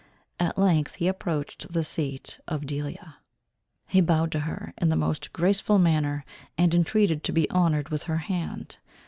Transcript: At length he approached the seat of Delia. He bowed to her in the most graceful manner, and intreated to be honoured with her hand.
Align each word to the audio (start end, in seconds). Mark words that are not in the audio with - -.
At 0.39 0.57
length 0.57 0.95
he 0.95 1.07
approached 1.07 1.71
the 1.73 1.83
seat 1.83 2.39
of 2.47 2.65
Delia. 2.65 3.17
He 3.85 4.01
bowed 4.01 4.31
to 4.31 4.39
her 4.39 4.73
in 4.79 4.89
the 4.89 4.95
most 4.95 5.31
graceful 5.31 5.77
manner, 5.77 6.25
and 6.57 6.73
intreated 6.73 7.23
to 7.23 7.31
be 7.31 7.47
honoured 7.51 7.89
with 7.89 8.05
her 8.09 8.17
hand. 8.17 8.77